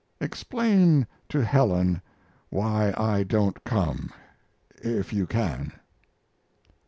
Explain 0.19 1.05
to 1.29 1.45
Helen 1.45 2.01
why 2.49 2.91
I 2.97 3.21
don't 3.21 3.63
come. 3.63 4.11
If 4.83 5.13
you 5.13 5.27
can. 5.27 5.73